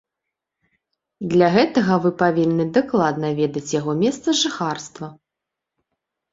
[1.33, 5.15] Для гэтага вы павінны дакладна ведаць яго месца жыхарства.